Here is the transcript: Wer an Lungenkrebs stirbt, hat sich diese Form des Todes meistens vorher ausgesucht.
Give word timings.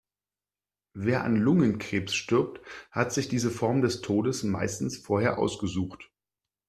Wer 0.95 1.23
an 1.23 1.35
Lungenkrebs 1.35 2.15
stirbt, 2.15 2.59
hat 2.89 3.13
sich 3.13 3.27
diese 3.29 3.51
Form 3.51 3.83
des 3.83 4.01
Todes 4.01 4.41
meistens 4.41 4.97
vorher 4.97 5.37
ausgesucht. 5.37 6.09